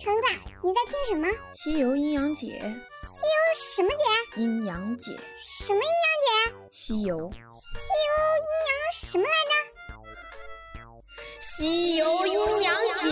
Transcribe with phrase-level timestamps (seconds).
[0.00, 0.22] 橙子，
[0.62, 1.28] 你在听什么？
[1.52, 3.96] 西游阴阳解，西游什么解？
[4.42, 5.84] 阴阳解，什么阴阳
[6.20, 6.68] 解？
[6.70, 7.38] 西游，西
[8.08, 9.52] 游阴阳什么来着？
[11.40, 13.04] 西游阴阳解。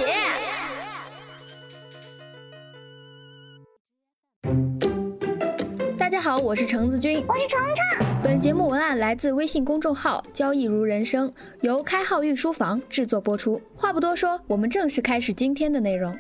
[5.99, 8.07] 大家好，我是橙子君，我是虫虫。
[8.23, 13.61] 本节目文案来自微信公众号“交易如人生”，由开号御书房制作播出。
[13.77, 16.17] 话不多说，我们正式开始今天的内容。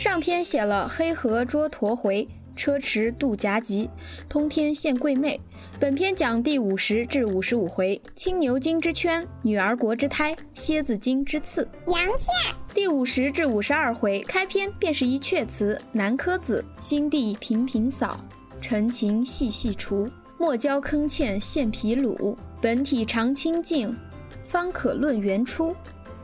[0.00, 3.90] 上篇写了黑河捉驼回，车迟渡夹集，
[4.30, 5.38] 通天献贵妹。
[5.78, 11.68] 本篇讲第五十至五十五回：青牛精之圈，女儿国之胎，蝎子精之刺。
[11.88, 12.56] 杨倩。
[12.72, 18.24] 第五十至五十二回开篇便是一阙词：南柯子，心地频频扫，
[18.58, 20.08] 陈情细细除。
[20.38, 23.94] 莫教坑堑现皮鲁，本体常清净，
[24.44, 25.76] 方可论原初。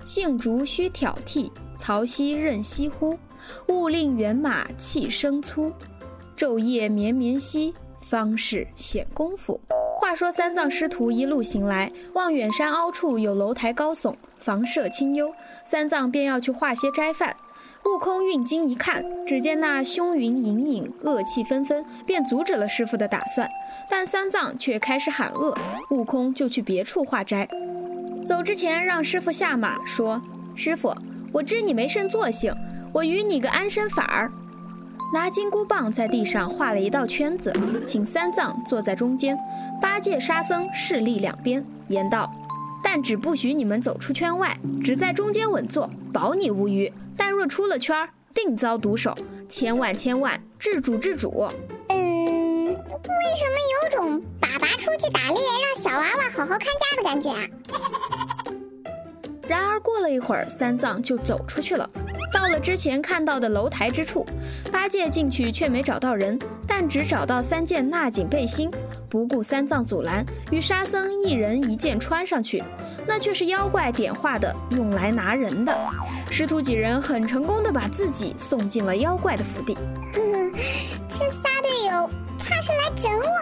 [0.07, 3.19] 性竹须挑剔，曹溪任西乎？
[3.67, 5.73] 勿令猿马气生粗。
[6.37, 9.61] 昼夜绵绵兮，方是显功夫。
[9.99, 17.35] 话说三藏师徒一路行来，望远山凹处有楼台高耸，房舍清幽，三藏便要去化些斋饭。
[17.85, 23.49] 悟空运睛一看，只见那凶云隐隐，恶气纷纷，便阻止了师傅的打算。
[23.91, 25.57] 但三藏却开始喊饿，
[25.91, 27.49] 悟空就去别处化斋。
[28.27, 30.21] 走之前，让师傅下马说
[30.57, 30.93] ：“师傅，
[31.33, 32.53] 我知你没甚作性，
[32.93, 34.31] 我与你个安身法儿。”
[35.15, 37.55] 拿金箍棒在地上画了一道圈子，
[37.85, 39.39] 请三藏坐在中间，
[39.81, 42.29] 八戒、沙僧侍立两边，言道
[42.83, 46.93] ：“但只不许你们走出圈外，只在中间稳坐，保你无虞。
[47.17, 49.17] 但若出了圈，定遭毒手，
[49.49, 51.49] 千万千万治主治主。”
[51.91, 57.41] 嗯，为什么有种爸爸出去打猎，让小娃娃好好看家的感觉啊？
[59.49, 61.89] 然而过了一会儿，三藏就走出去了，
[62.33, 64.27] 到了之前看到的楼台之处，
[64.73, 68.71] 八戒进去却没找到人，但只找到三件纳锦背心，
[69.09, 72.63] 不顾三藏阻拦，与沙僧一人一件穿上去，
[73.07, 75.73] 那却是妖怪点化的，用来拿人的。
[76.29, 79.79] 师徒几人很成功的把自己送进了妖怪的府邸。
[81.09, 83.36] 这仨队友怕是来整我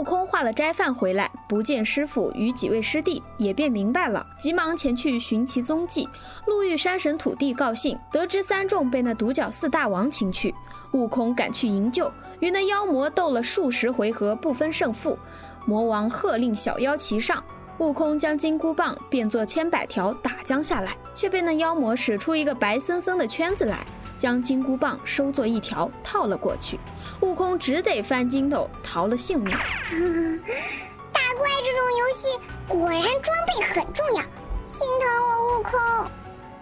[0.00, 6.08] 悟空化了斋饭回来，不见师傅与几位师弟，也便明白了，急忙前去寻其踪迹。
[6.46, 10.54] 路遇山神土地告信，得知三众被那独角四大王擒去，
[10.92, 15.18] 悟空赶去营救，与那妖魔斗了数十回合，不分胜负。
[15.66, 17.44] 魔王喝令小妖齐上，
[17.76, 23.86] 悟空将金箍棒变作千百条打将下来，却被那妖魔使出一个白森森的圈子来。
[24.20, 26.78] 将金箍棒收作一条，套了过去。
[27.22, 29.48] 悟空只得翻筋斗，逃了性命。
[31.10, 32.38] 打怪这种游戏
[32.68, 34.22] 果然装备很重要，
[34.66, 35.80] 心疼我悟空。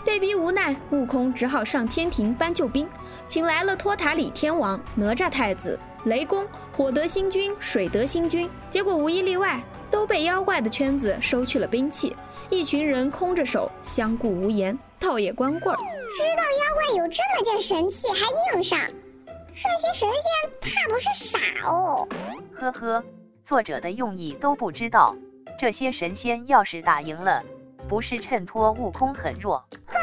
[0.05, 2.89] 被逼无奈，悟空只好上天庭搬救兵，
[3.27, 8.49] 请来了托塔李天王、哪吒太子、雷公、火德星君、水德星君。
[8.71, 12.15] 结果无一例外，都被妖怪的圈子收去了兵器，
[12.51, 15.79] 一群人空着手，相顾无言，倒也光棍儿。
[16.17, 18.79] 知道妖怪有这么件神器还硬上，
[19.27, 22.09] 这些神仙怕不是傻哦？
[22.55, 23.05] 呵呵，
[23.45, 25.15] 作者的用意都不知道。
[25.59, 27.43] 这些神仙要是打赢了，
[27.89, 29.63] 不是衬托悟空很弱？
[29.87, 29.95] 哼，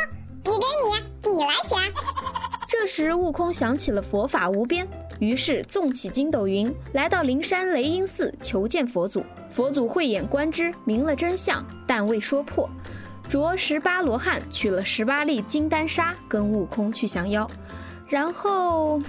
[0.44, 1.76] 比给你，你来写。
[2.68, 4.88] 这时悟空想起了佛法无边，
[5.20, 9.24] 于是纵起筋斗云，来到灵山雷音寺求见佛祖。
[9.50, 12.70] 佛祖慧眼观之，明了真相，但未说破。
[13.28, 17.50] 着十八罗汉取了十八粒金丹砂，跟悟空去降妖，
[18.08, 19.00] 然后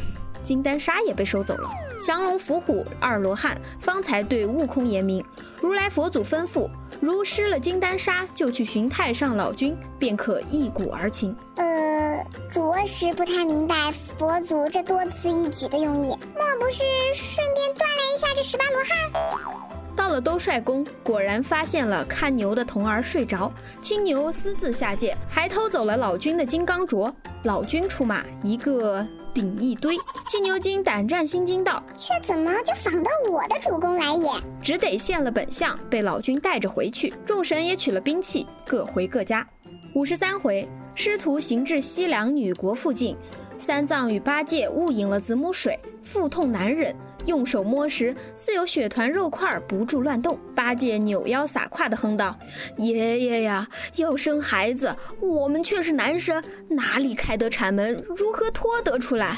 [0.43, 1.71] 金丹砂也被收走了。
[1.99, 5.25] 降龙伏虎二罗汉方才对悟空言明，
[5.63, 6.69] 如来佛祖吩咐，
[7.01, 11.35] 如失了金丹砂，就去寻太上老君，便可一鼓而擒。
[11.57, 12.23] 呃，
[12.53, 16.85] 着实不太明白佛祖这多此一举的用意，莫不是
[17.15, 19.66] 顺便锻炼一下这十八罗汉？
[19.97, 27.11] 到了兜率宫，果然发现了看牛的童儿睡着，青牛私自下界，还偷走了老君的金刚镯。
[27.45, 29.97] 老君出马，一个顶一堆。
[30.29, 34.31] 青牛精胆战心惊道：“却怎么就仿到我的主公来也？”
[34.63, 37.15] 只得现了本相，被老君带着回去。
[37.25, 39.47] 众神也取了兵器，各回各家。
[39.95, 43.17] 五十三回，师徒行至西凉女国附近，
[43.57, 46.95] 三藏与八戒误饮了子母水，腹痛难忍。
[47.27, 50.39] 用手摸时，似有血团肉块不住乱动。
[50.55, 52.35] 八戒扭腰撒胯的哼道
[52.79, 58.03] ：“爷爷呀，要生孩子，我们却是男生，哪里开得产门？
[58.17, 59.37] 如何脱得出来？”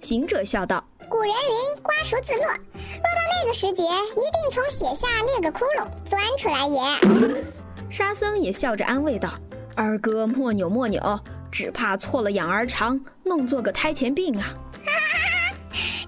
[0.00, 2.44] 行者笑道：“古人云，瓜熟自落。
[2.44, 7.42] 若到那个时节，一定从血下裂个窟窿，钻出来也。”
[7.90, 9.32] 沙僧也笑着安慰道
[9.74, 11.18] ：“二哥莫扭莫扭，
[11.50, 14.44] 只怕错了养儿长，弄作个胎前病啊！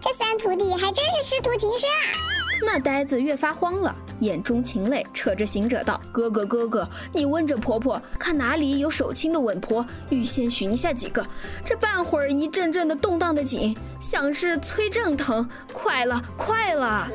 [0.01, 2.17] 这三徒弟还真是师徒情深啊！
[2.63, 11.27] 那呆子越发慌了，眼中噙泪，扯着行者道：“哥哥哥哥，你问这婆婆，看哪里有手轻的稳婆，预先寻下几个。
[11.65, 17.07] 这半会儿一阵阵的动荡的紧，像是催正腾，快了快了。”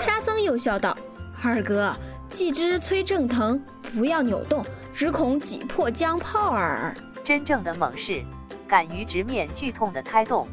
[0.00, 0.96] 沙僧又笑道
[1.42, 1.92] ：“二哥，
[2.28, 3.60] 既知催正腾，
[3.94, 6.94] 不要扭动，只恐挤破姜泡儿。
[7.24, 8.24] 真正的猛士，
[8.66, 10.48] 敢于直面剧痛的胎动，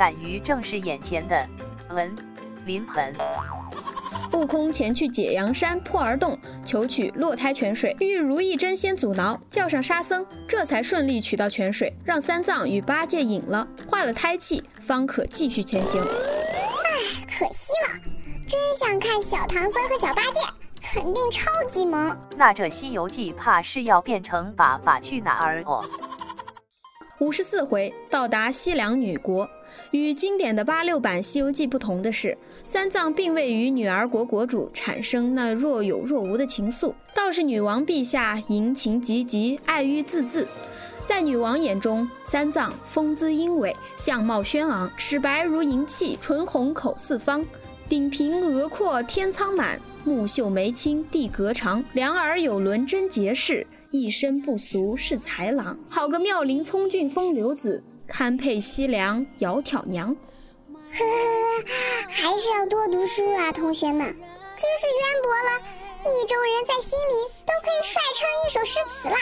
[0.00, 1.46] 敢于正视眼前的
[1.90, 2.16] 文。”
[2.64, 3.14] 临盆，
[4.32, 16.00] 悟空前去解阳山破儿洞，求取落胎泉水，遇如意真仙阻挠，叫上沙僧，这才顺利取到泉水，让三藏与八戒饮了，化了胎气，方可继续前行。
[16.00, 16.06] 唉，
[17.26, 18.00] 可惜了，
[18.46, 20.40] 真想看小唐僧和小八戒，
[20.82, 22.16] 肯定超级萌。
[22.36, 25.84] 那这《西游记》怕是要变成爸爸去哪儿哦。
[27.20, 29.48] 五十四回到达西凉女国，
[29.90, 40.46] 与经典的八六版《西游记》不同的是，三藏并未与女儿国国主产生那若有若无的情愫，倒是女王陛下淫情极极，爱欲字字。
[41.02, 47.44] 在女王眼中，三藏风姿英伟，相貌轩昂，齿白如银器，唇红口似方，
[47.88, 53.66] 顶平额阔天苍满，目秀眉清地隔长，两耳有轮真结实。
[53.90, 60.08] 一身不俗是才郎，好个妙龄聪俊风流子，堪配西凉窈窕娘。
[60.08, 61.64] 呵呵，
[62.08, 65.50] 还是要多读书啊，同学们，真是渊博了，
[66.02, 67.14] 意中人在心里
[67.46, 69.16] 都可以帅成一首诗词啦。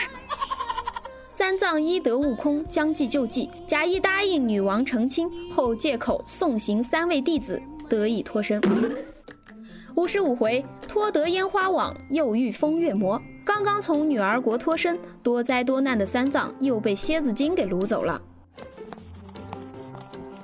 [1.29, 8.59] 三藏依得悟空将计就计，假意答应女王成亲，后借口送行三位弟子，得以脱身。
[9.95, 13.21] 五十五回，脱得烟花网，又遇风月魔。
[13.45, 18.19] 刚刚从女儿国脱身，多灾多难的三藏又被蝎子精给掳走了。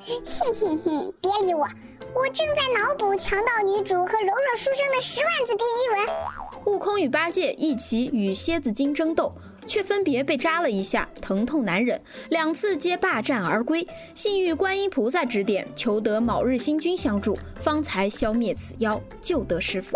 [0.05, 1.67] 哼哼哼，别理我，
[2.13, 6.73] 我正在脑补强盗女主和柔弱书生的十万字笔记文。
[6.73, 9.33] 悟空与八戒一起与蝎子精争斗。
[9.67, 11.99] 却分别被扎了一下，疼痛难忍，
[12.29, 13.87] 两次皆罢战而归。
[14.13, 19.95] 幸遇观音菩萨指点，求得卯日星君相助，方才消灭此妖，救得师傅。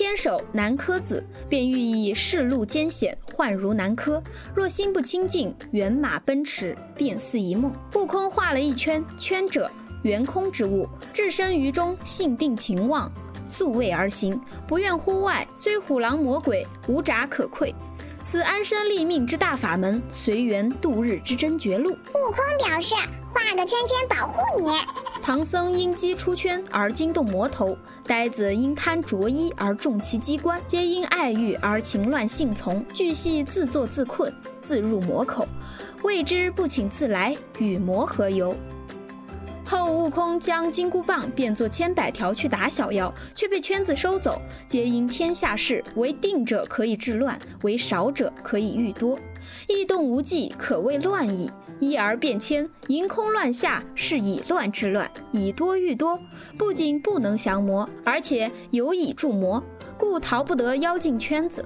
[0.00, 4.22] 偏手南柯子，便寓意世路艰险，患如南柯。
[4.54, 7.70] 若心不清净，猿马奔驰，便似一梦。
[7.94, 9.70] 悟空画了一圈，圈者
[10.02, 13.12] 圆空之物，置身于中，性定情忘，
[13.44, 15.46] 素位而行，不愿乎外。
[15.54, 17.74] 虽虎狼魔鬼，无闸可窥。
[18.22, 21.92] 此安身立命之大法门，随缘度日之真绝路。
[21.92, 22.94] 悟空表示
[23.32, 24.70] 画个圈圈保护你。
[25.22, 27.76] 唐僧因机出圈而惊动魔头，
[28.06, 35.48] 呆子因贪着衣而中其机关，皆因爱欲而情乱性从，俱系自作自困，自入魔口。
[36.02, 38.54] 未知不请自来，与魔何由？
[39.70, 49.16] 后悟空将金箍棒变作千百条去打小妖，却被圈子收走，皆因天下事为定者可以治乱，为少者可以御多。
[49.68, 51.48] 异动无忌，可谓乱矣。
[51.78, 56.18] 一而变迁，盈空乱下，是以乱治乱，以多御多。
[56.58, 59.62] 不仅不能降魔，而且有以助魔，
[59.96, 61.64] 故逃不得妖精圈子。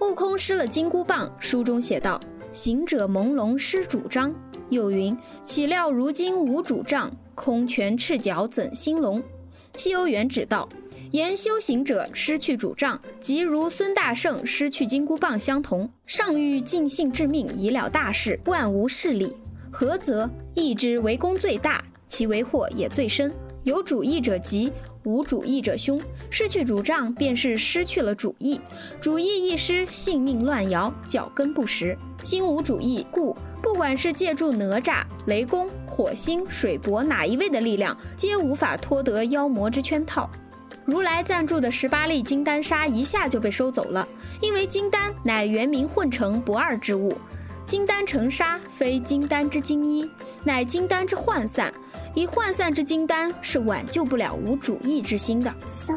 [0.00, 2.18] 悟空失了金箍棒，书中写道
[2.50, 4.34] ：“行者朦胧失主张。”
[4.68, 9.22] 又云：“岂料如今无主杖。”空拳赤脚怎兴隆？
[9.74, 10.68] 西游原指道：
[11.12, 15.88] 言修行者失去主杖，即如孙大圣失去金箍棒相同。
[16.06, 19.36] 上欲尽兴致命，以了大事，万无是理。
[19.70, 20.28] 何则？
[20.54, 23.30] 意之为功最大，其为祸也最深。
[23.64, 24.72] 有主意者吉，
[25.04, 26.00] 无主意者凶。
[26.30, 28.58] 失去主杖，便是失去了主意。
[28.98, 31.96] 主意一失，性命乱摇，脚跟不实。
[32.26, 33.36] 心无主意，故。
[33.62, 40.28] 不管是借助哪吒、雷公、火星、水伯哪一位的力量，皆无法脱得妖魔之圈套。
[40.84, 44.06] 如来赞助的十八粒金丹砂一下就被收走了，
[44.40, 47.16] 因为金丹乃元明混成不二之物。
[47.64, 50.10] 金丹成沙，非金丹之精一，
[50.42, 51.72] 乃金丹之涣散。
[52.12, 55.54] 以涣散之金丹是挽救不了无主意之心的。
[55.68, 55.94] So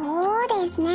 [0.47, 0.91] this 呢？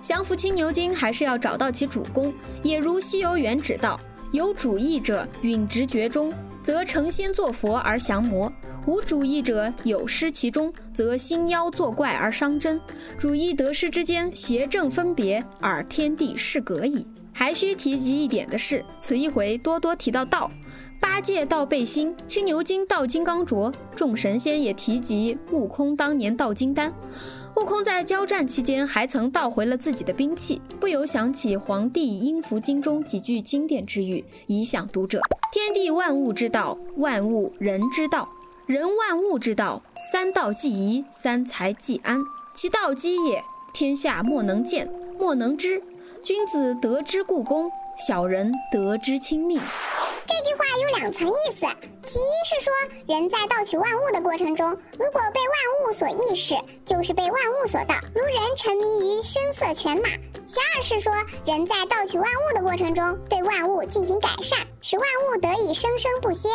[0.00, 4.00] 降服青牛精还是要找到其主公，也如西游原指道。
[4.34, 8.50] 有主意者，允直觉中，则成仙作佛而降魔；
[8.84, 12.80] 无主意者，有失其中，则兴妖作怪而伤真。
[13.16, 17.06] 主意得失之间，邪正分别，而天地是隔矣。
[17.32, 20.50] 还需提及一点的是，此一回多多提到道，
[21.00, 26.92] 八戒道背心，青牛精道金刚镯，众神仙也提及悟空当年道金丹。
[27.56, 35.20] 悟空在交战期间还曾盗回了自己的兵器，不由想起《黄帝阴符经》中几句经典之语，以享读者：
[35.52, 38.28] 天地万物之道，万物人之道，
[38.66, 39.80] 人万物之道，
[40.12, 42.20] 三道既宜，三才既安。
[42.52, 43.42] 其道基也，
[43.72, 45.80] 天下莫能见，莫能知。
[46.24, 49.60] 君子得之故功，小人得之亲命。
[50.26, 51.66] 这句话有两层意思，
[52.02, 52.72] 其一是说
[53.06, 56.54] 人在盗取万物的过程中，如果被万物所意识，
[56.84, 60.08] 就是被万物所盗，如人沉迷于声色犬马；
[60.46, 61.12] 其二是说
[61.44, 66.48] 人在盗取万物的过程中，对万物进行改善，使万物得以生生不息。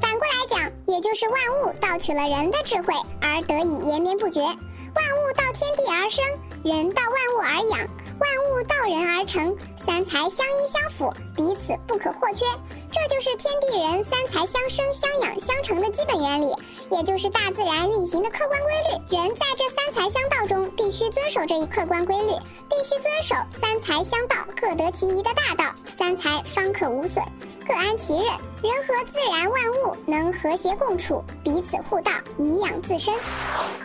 [0.00, 4.40] 反过来讲，也就是万物盗取了人的智慧，而得以延绵不绝。
[4.40, 6.24] 万物到天地而生，
[6.62, 7.78] 人到万物而养，
[8.20, 12.44] 万物到人而成，三才相依相辅，彼此不可或缺。
[12.94, 16.54] 这就是天地人三才相生、相养、相成的基本原理，
[16.92, 19.16] 也就是大自然运行的客观规律。
[19.16, 22.28] 人在这三才相道中，必须遵守这一客观规律，
[22.70, 27.20] 必须遵守三才相道、各得其宜的大道，三才方可无损，
[27.66, 28.26] 各安其任。
[28.62, 33.12] 人和自然万物能和谐共处，彼此互道，以养自身。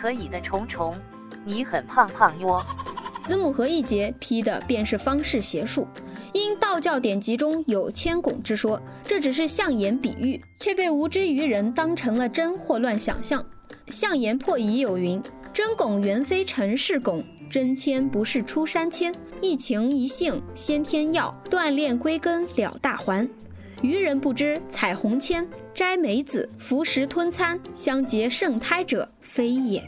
[0.00, 0.96] 可以的，虫虫，
[1.44, 2.64] 你很胖胖哟。
[3.22, 5.86] 子母合一节批的便是方士邪术，
[6.32, 13.44] 因道教典籍中有牵拱之说，这只是象言比喻，却被无知愚人当成了真或乱想象。
[13.88, 15.22] 象言破疑有云：
[15.52, 23.28] 真拱原非尘世拱，真签不是出山签，一情一性先天要，锻炼归根了大还。
[23.82, 29.82] 愚人不知彩虹签摘梅子服食吞餐相结圣胎者非也。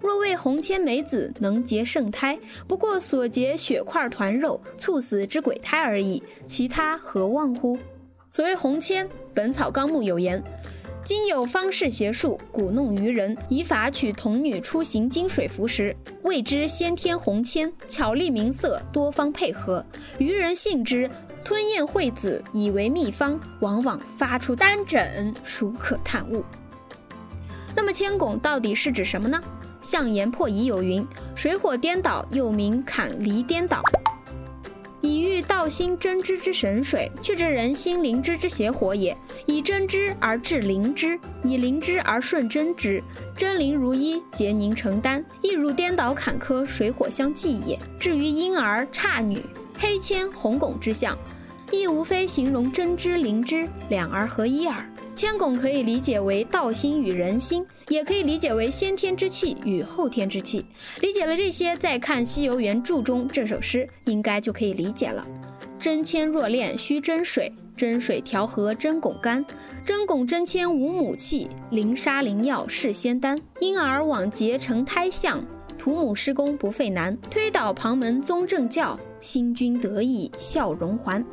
[0.00, 7.78] 若为红铅梅子能结圣胎，不过所结血块团肉，猝死之鬼胎而已，其他何望乎？
[8.30, 10.42] 所谓红铅，《本草纲目》有言：
[11.02, 19.84] 今有方士邪术，蛊弄愚人，以法取童女出行金水服食，谓之先天红铅，巧立名色，多方配合，
[20.18, 21.10] 愚人信之，
[21.42, 26.44] 吞咽惠子，以为秘方，往往发出丹疹，孰可探悟？
[27.74, 29.42] 那么铅汞到底是指什么呢？
[29.80, 33.80] 象言破疑有云：水火颠倒，又名坎离颠倒，
[35.00, 39.16] 以喻道心真知之神水，去治人心灵知之邪火也。
[39.46, 43.02] 以真知而治灵知，以灵知而顺真知，
[43.36, 47.78] 真灵如一，结凝成丹，亦如颠倒坎坷，水火相济也。
[47.98, 49.40] 至于婴儿、差女、
[49.78, 51.16] 黑铅、红汞之象，
[51.70, 54.84] 亦无非形容真知灵知两而合一耳。
[55.14, 60.64] 铅汞可以理解为道心与人心，也可以理解为先天之气与后天之气。
[61.00, 65.26] 理解了这些，再看《西游原著》中这首诗，应该就可以理解了。
[65.78, 69.44] 真铅若炼须真水，真水调和真汞干。
[69.84, 73.38] 真汞真铅无母气，灵砂灵药是仙丹。
[73.60, 75.44] 因而往结成胎相，
[75.76, 77.16] 土母施工不费难。
[77.30, 81.24] 推倒旁门宗正教，新君得意笑容还。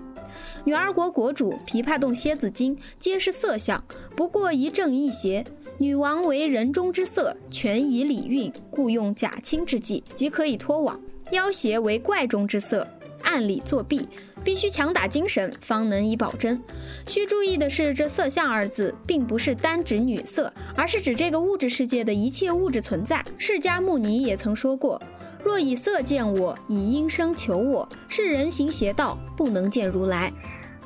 [0.63, 3.84] 女儿国国主、琵琶洞蝎子精皆是色相，
[4.15, 5.46] 不过一正一邪。
[5.77, 11.00] 女王为人中之色，全以礼运，故用假亲之计，即可以脱网。
[11.32, 12.88] 妖邪为怪中之色，
[13.24, 14.08] 暗里作弊，
[14.44, 16.62] 必须强打精神，方能以保真。
[17.08, 23.25] 需注意的是，这色相二字，并不是单指女色，而是指这个物质世界的一切物质存在。
[23.38, 25.01] 释迦牟尼也曾说过。
[25.45, 30.33] 若以色见我，以音声求我，是人行邪道，不能见如来。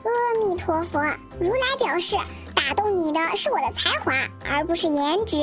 [0.03, 0.99] 阿弥陀佛，
[1.39, 2.17] 如来表示，
[2.53, 4.13] 打动你的是我的才华，
[4.43, 5.37] 而不是颜值。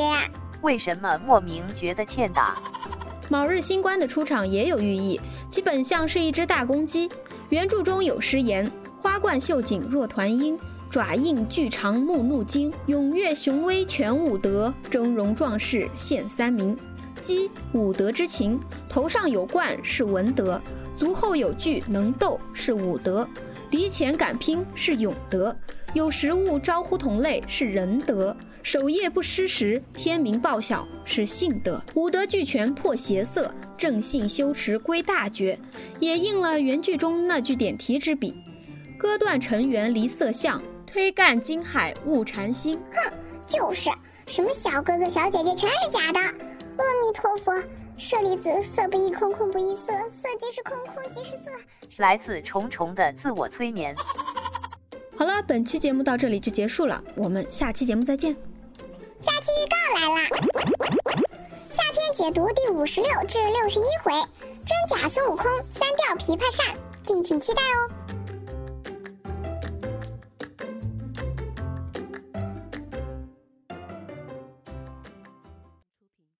[0.60, 2.58] 为什么莫名觉得欠打？
[3.30, 5.18] 卯日星官的出场也有寓意，
[5.48, 7.10] 其本相是一只大公鸡。
[7.48, 8.70] 原著中有诗言：
[9.00, 10.58] 花冠绣颈若团鹰，
[10.90, 16.76] 爪印巨长目怒睛，踊跃雄威全武德，峥嵘壮士现三名。
[17.26, 18.56] 鸡武德之情，
[18.88, 20.62] 头上有冠是文德，
[20.94, 23.28] 足后有具能斗是武德，
[23.68, 25.54] 敌前敢拼是勇德，
[25.92, 35.58] 有食物招呼同类是仁德，守夜不失时天明报晓是信德，五德俱全破邪色，正信修持归大觉，
[35.98, 38.32] 也应了原句中那句点题之笔：
[38.96, 42.78] 割断尘缘离色相，推干金海悟禅心。
[42.92, 43.12] 哼，
[43.48, 43.90] 就是
[44.28, 46.20] 什么小哥哥小姐姐全是假的。
[46.82, 47.52] 阿弥陀佛，
[47.96, 51.98] 舍利子，色不异空，空不异色，色即是空，空即是色。
[51.98, 53.94] 来自重重的自我催眠。
[55.16, 58.36] 好了，本期节目到这里就结束了，我们下期节目再见。
[59.20, 60.28] 下期预告来啦！
[61.70, 64.12] 下篇解读第五十六至六十一回，
[64.64, 67.95] 真假孙悟空，三调琵琶扇，敬请期待哦。